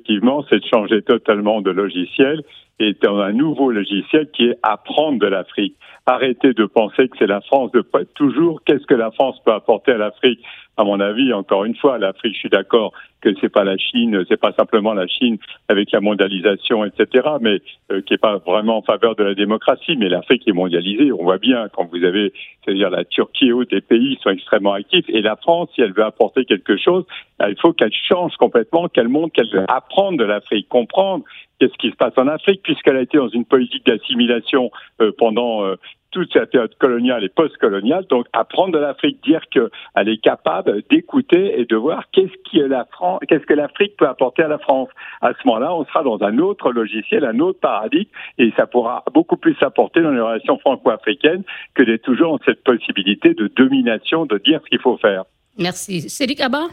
[0.00, 2.42] effectivement, c'est de changer totalement de logiciel
[2.78, 5.76] et dans un nouveau logiciel qui est apprendre de l'Afrique.
[6.06, 9.92] Arrêtez de penser que c'est la France de toujours qu'est-ce que la France peut apporter
[9.92, 10.40] à l'Afrique?
[10.76, 14.24] À mon avis, encore une fois, l'Afrique, je suis d'accord que c'est pas la Chine,
[14.28, 15.36] c'est pas simplement la Chine
[15.68, 17.60] avec la mondialisation, etc., mais
[17.92, 19.96] euh, qui est pas vraiment en faveur de la démocratie.
[19.96, 21.12] Mais l'Afrique est mondialisée.
[21.12, 22.32] On voit bien quand vous avez,
[22.64, 25.04] c'est-à-dire la Turquie et autres, des pays sont extrêmement actifs.
[25.08, 27.04] Et la France, si elle veut apporter quelque chose,
[27.46, 31.24] il faut qu'elle change complètement, qu'elle montre qu'elle veut apprendre de l'Afrique, comprendre
[31.58, 34.70] qu'est-ce qui se passe en Afrique, puisqu'elle a été dans une politique d'assimilation
[35.00, 35.76] euh, pendant euh,
[36.10, 38.06] toute cette période coloniale et post-coloniale.
[38.08, 42.84] Donc, apprendre de l'Afrique, dire qu'elle est capable d'écouter et de voir qu'est-ce que la
[42.86, 44.88] France, qu'est-ce que l'Afrique peut apporter à la France.
[45.20, 49.04] À ce moment-là, on sera dans un autre logiciel, un autre paradigme, et ça pourra
[49.12, 51.44] beaucoup plus apporter dans les relations franco-africaines
[51.74, 55.24] que d'être toujours dans cette possibilité de domination, de dire ce qu'il faut faire.
[55.58, 56.08] Merci.
[56.08, 56.68] Cédric Abba,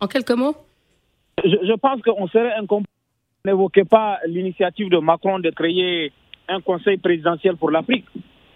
[0.00, 0.56] en quelques mots?
[1.44, 2.88] Je, je pense qu'on serait incompétent
[3.44, 6.12] n'évoquez pas l'initiative de Macron de créer
[6.48, 8.06] un conseil présidentiel pour l'Afrique.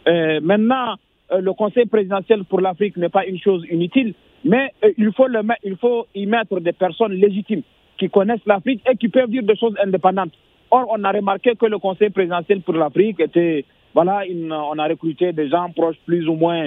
[0.09, 0.95] Euh, maintenant,
[1.33, 6.07] euh, le conseil présidentiel pour l'Afrique n'est pas une chose inutile, mais euh, il, faut
[6.15, 7.63] y mettre des personnes légitimes
[7.99, 10.33] qui connaissent l'Afrique et qui peuvent dire des choses indépendantes.
[10.71, 15.33] Or, on a remarqué que le conseil présidentiel pour l'Afrique était, voilà, on a recruté
[15.33, 16.67] des gens proches plus ou moins,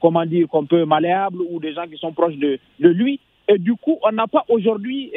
[0.00, 3.18] comment dire, qu'on peut malléables ou des gens qui sont proches de, lui.
[3.48, 5.10] Et du coup, on n'a pas aujourd'hui,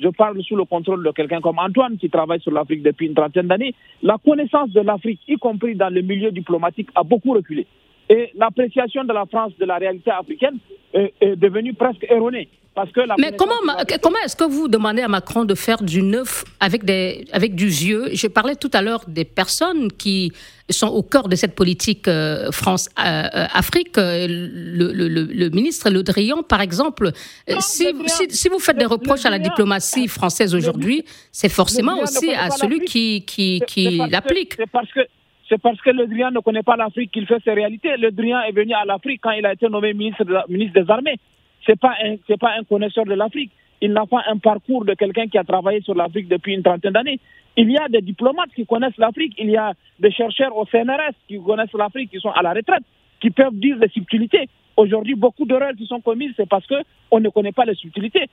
[0.00, 3.14] je parle sous le contrôle de quelqu'un comme Antoine qui travaille sur l'Afrique depuis une
[3.14, 7.66] trentaine d'années, la connaissance de l'Afrique, y compris dans le milieu diplomatique, a beaucoup reculé.
[8.08, 10.58] Et l'appréciation de la France de la réalité africaine
[10.94, 12.48] est, devenue presque erronée.
[12.76, 13.54] Parce que Mais comment,
[14.02, 17.68] comment est-ce que vous demandez à Macron de faire du neuf avec, des, avec du
[17.68, 18.10] vieux?
[18.12, 20.30] Je parlais tout à l'heure des personnes qui
[20.68, 23.96] sont au cœur de cette politique euh, France-Afrique.
[23.96, 27.12] Euh, le, le, le, ministre Le Drian, par exemple,
[27.48, 27.88] euh, si,
[28.28, 31.02] si, vous faites des reproches à la diplomatie française aujourd'hui,
[31.32, 34.52] c'est forcément aussi à celui qui, qui, qui l'applique.
[34.54, 35.00] C'est parce que
[35.48, 37.96] c'est parce que Le Drian ne connaît pas l'Afrique qu'il fait ses réalités.
[37.96, 41.18] Le Drian est venu à l'Afrique quand il a été nommé ministre, ministre des Armées.
[41.64, 43.52] Ce n'est pas, un, pas un connaisseur de l'Afrique.
[43.80, 46.92] Il n'a pas un parcours de quelqu'un qui a travaillé sur l'Afrique depuis une trentaine
[46.92, 47.20] d'années.
[47.56, 49.34] Il y a des diplomates qui connaissent l'Afrique.
[49.38, 52.82] Il y a des chercheurs au CNRS qui connaissent l'Afrique, qui sont à la retraite,
[53.20, 54.48] qui peuvent dire des subtilités.
[54.76, 58.28] Aujourd'hui, beaucoup d'erreurs qui sont commises, c'est parce qu'on ne connaît pas les subtilités.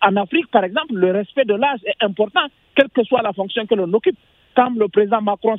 [0.00, 3.66] En Afrique, par exemple, le respect de l'âge est important, quelle que soit la fonction
[3.66, 4.16] que l'on occupe.
[4.54, 5.56] Quand le président Macron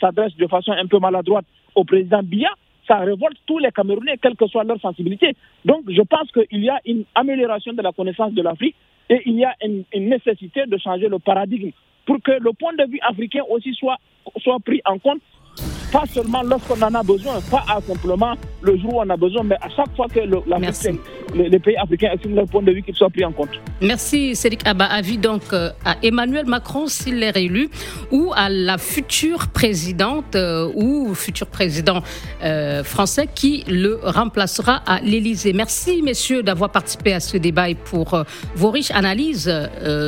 [0.00, 2.50] s'adresse de façon un peu maladroite au président Biya,
[2.86, 5.34] ça révolte tous les Camerounais, quelle que soit leur sensibilité.
[5.64, 8.76] Donc, je pense qu'il y a une amélioration de la connaissance de l'Afrique
[9.08, 11.70] et il y a une, nécessité de changer le paradigme
[12.04, 13.96] pour que le point de vue africain aussi soit,
[14.38, 15.20] soit pris en compte
[15.92, 19.56] pas seulement lorsqu'on en a besoin, pas simplement le jour où on a besoin, mais
[19.60, 20.38] à chaque fois que le,
[21.34, 23.50] les, pays africains estiment leur point de vue qu'ils soient pris en compte.
[23.80, 24.86] Merci Cédric Abba.
[24.86, 27.68] Avis donc euh, à Emmanuel Macron s'il est réélu
[28.10, 32.02] ou à la future présidente euh, ou futur président
[32.42, 35.52] euh, français qui le remplacera à l'Élysée.
[35.52, 38.24] Merci messieurs d'avoir participé à ce débat et pour
[38.54, 39.52] vos riches analyses.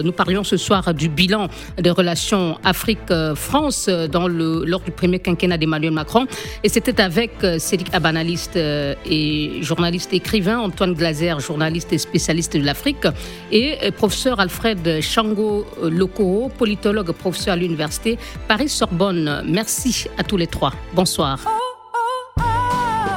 [0.05, 1.49] nous parlions ce soir du bilan
[1.79, 6.27] des relations Afrique-France dans le, lors du premier quinquennat d'Emmanuel Macron.
[6.65, 12.65] Et c'était avec Cédric Abba, analyste et journaliste écrivain, Antoine Glaser journaliste et spécialiste de
[12.65, 13.07] l'Afrique,
[13.53, 18.19] et professeur Alfred Chango Lokoro, politologue, professeur à l'université
[18.49, 19.45] Paris-Sorbonne.
[19.47, 20.73] Merci à tous les trois.
[20.95, 21.39] Bonsoir.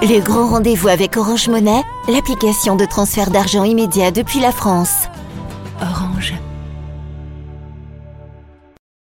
[0.02, 5.08] Le grand rendez-vous avec Orange Monnaie, l'application de transfert d'argent immédiat depuis la France.